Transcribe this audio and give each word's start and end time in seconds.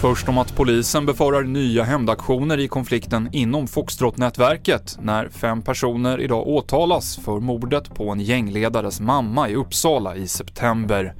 Först 0.00 0.28
om 0.28 0.38
att 0.38 0.56
polisen 0.56 1.06
befarar 1.06 1.42
nya 1.42 1.84
hämndaktioner 1.84 2.58
i 2.58 2.68
konflikten 2.68 3.28
inom 3.32 3.66
Foxtrot-nätverket 3.66 4.98
när 5.02 5.28
fem 5.28 5.62
personer 5.62 6.20
idag 6.20 6.48
åtalas 6.48 7.16
för 7.16 7.40
mordet 7.40 7.94
på 7.94 8.10
en 8.10 8.20
gängledares 8.20 9.00
mamma 9.00 9.48
i 9.48 9.54
Uppsala 9.54 10.16
i 10.16 10.28
september. 10.28 11.14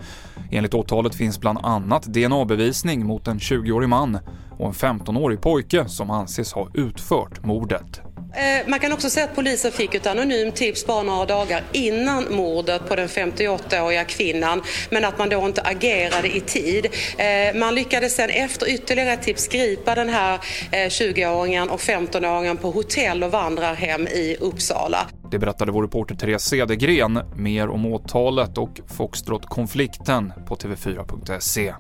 Enligt 0.50 0.74
åtalet 0.74 1.14
finns 1.14 1.40
bland 1.40 1.58
annat 1.62 2.02
DNA-bevisning 2.02 3.06
mot 3.06 3.28
en 3.28 3.38
20-årig 3.38 3.88
man 3.88 4.18
och 4.58 4.66
en 4.66 4.72
15-årig 4.72 5.40
pojke 5.40 5.88
som 5.88 6.10
anses 6.10 6.52
ha 6.52 6.68
utfört 6.74 7.44
mordet. 7.44 8.00
Eh, 8.34 8.68
man 8.68 8.80
kan 8.80 8.92
också 8.92 9.10
säga 9.10 9.26
att 9.26 9.34
polisen 9.34 9.72
fick 9.72 9.94
ett 9.94 10.06
anonymt 10.06 10.56
tips 10.56 10.86
bara 10.86 11.02
några 11.02 11.26
dagar 11.26 11.62
innan 11.72 12.34
mordet 12.34 12.88
på 12.88 12.96
den 12.96 13.08
58-åriga 13.08 14.04
kvinnan, 14.04 14.62
men 14.90 15.04
att 15.04 15.18
man 15.18 15.28
då 15.28 15.46
inte 15.46 15.62
agerade 15.62 16.36
i 16.36 16.40
tid. 16.40 16.86
Eh, 17.18 17.58
man 17.60 17.74
lyckades 17.74 18.14
sen 18.16 18.30
efter 18.30 18.68
ytterligare 18.68 19.12
ett 19.12 19.22
tips 19.22 19.48
gripa 19.48 19.94
den 19.94 20.08
här 20.08 20.34
eh, 20.70 20.76
20-åringen 20.76 21.68
och 21.68 21.80
15-åringen 21.80 22.56
på 22.56 22.70
hotell 22.70 23.24
och 23.24 23.30
vandrarhem 23.30 24.06
i 24.06 24.36
Uppsala. 24.40 25.06
Det 25.30 25.38
berättade 25.38 25.72
vår 25.72 25.82
reporter 25.82 26.14
Therese 26.14 26.42
Cedergren. 26.42 27.20
Mer 27.36 27.68
om 27.68 27.86
åtalet 27.86 28.58
och 28.58 28.80
Foxtrot-konflikten 28.96 30.32
på 30.48 30.56
tv4.se. 30.56 31.74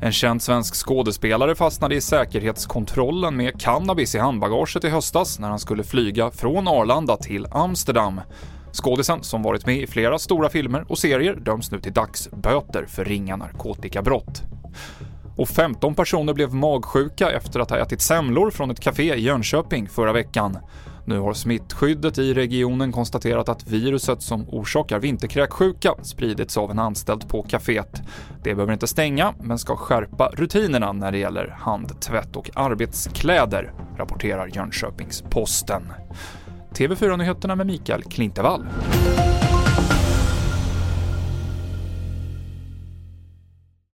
En 0.00 0.12
känd 0.12 0.42
svensk 0.42 0.74
skådespelare 0.74 1.54
fastnade 1.54 1.94
i 1.94 2.00
säkerhetskontrollen 2.00 3.36
med 3.36 3.60
cannabis 3.60 4.14
i 4.14 4.18
handbagaget 4.18 4.84
i 4.84 4.88
höstas 4.88 5.38
när 5.38 5.48
han 5.48 5.58
skulle 5.58 5.84
flyga 5.84 6.30
från 6.30 6.68
Arlanda 6.68 7.16
till 7.16 7.46
Amsterdam. 7.50 8.20
Skådisen, 8.72 9.22
som 9.22 9.42
varit 9.42 9.66
med 9.66 9.76
i 9.76 9.86
flera 9.86 10.18
stora 10.18 10.48
filmer 10.48 10.84
och 10.88 10.98
serier, 10.98 11.34
döms 11.34 11.70
nu 11.70 11.80
till 11.80 11.92
dagsböter 11.92 12.86
för 12.86 13.04
ringa 13.04 13.36
narkotikabrott. 13.36 14.42
Och 15.36 15.48
15 15.48 15.94
personer 15.94 16.34
blev 16.34 16.54
magsjuka 16.54 17.30
efter 17.30 17.60
att 17.60 17.70
ha 17.70 17.78
ätit 17.78 18.00
semlor 18.00 18.50
från 18.50 18.70
ett 18.70 18.80
café 18.80 19.14
i 19.14 19.20
Jönköping 19.20 19.88
förra 19.88 20.12
veckan. 20.12 20.58
Nu 21.08 21.18
har 21.18 21.34
smittskyddet 21.34 22.18
i 22.18 22.34
regionen 22.34 22.92
konstaterat 22.92 23.48
att 23.48 23.66
viruset 23.66 24.22
som 24.22 24.48
orsakar 24.48 24.98
vinterkräksjuka 24.98 25.94
spridits 26.02 26.56
av 26.56 26.70
en 26.70 26.78
anställd 26.78 27.28
på 27.28 27.42
kaféet. 27.42 28.02
Det 28.42 28.54
behöver 28.54 28.72
inte 28.72 28.86
stänga, 28.86 29.34
men 29.40 29.58
ska 29.58 29.76
skärpa 29.76 30.30
rutinerna 30.32 30.92
när 30.92 31.12
det 31.12 31.18
gäller 31.18 31.56
handtvätt 31.58 32.36
och 32.36 32.50
arbetskläder, 32.54 33.72
rapporterar 33.96 34.46
Jönköpings-Posten. 34.46 35.82
TV4-nyheterna 36.74 37.56
med 37.56 37.66
Mikael 37.66 38.02
Klintevall. 38.02 38.66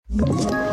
Ett 0.09 0.72